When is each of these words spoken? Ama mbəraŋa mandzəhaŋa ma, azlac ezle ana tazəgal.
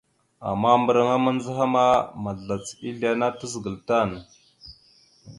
Ama 0.49 0.69
mbəraŋa 0.81 1.15
mandzəhaŋa 1.23 1.73
ma, 2.23 2.31
azlac 2.31 2.65
ezle 2.87 3.07
ana 3.11 3.27
tazəgal. 3.39 4.11